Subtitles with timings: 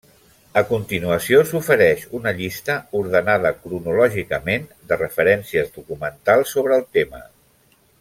[0.61, 7.27] A continuació s’ofereix una llista, ordenada cronològicament, de referències documentals sobre el tema.